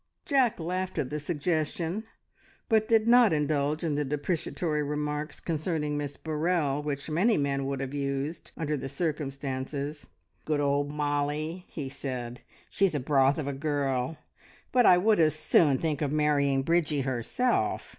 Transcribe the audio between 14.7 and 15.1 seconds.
but I